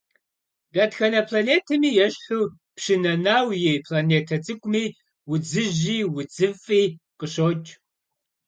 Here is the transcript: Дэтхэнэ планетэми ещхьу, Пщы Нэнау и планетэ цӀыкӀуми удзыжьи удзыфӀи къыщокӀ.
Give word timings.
Дэтхэнэ 0.73 1.21
планетэми 1.29 1.89
ещхьу, 2.05 2.43
Пщы 2.75 2.95
Нэнау 3.03 3.47
и 3.71 3.83
планетэ 3.85 4.37
цӀыкӀуми 4.45 4.83
удзыжьи 5.31 5.97
удзыфӀи 6.19 6.81
къыщокӀ. 7.19 7.71